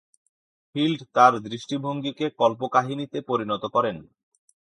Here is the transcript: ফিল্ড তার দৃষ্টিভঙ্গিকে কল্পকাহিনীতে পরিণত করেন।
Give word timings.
ফিল্ড 0.75 0.99
তার 1.15 1.33
দৃষ্টিভঙ্গিকে 1.45 2.25
কল্পকাহিনীতে 2.39 3.17
পরিণত 3.29 3.63
করেন। 3.75 3.97